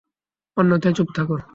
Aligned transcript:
অন্যথায়, 0.57 0.93
চুপ 0.93 1.09
থাকো। 1.15 1.35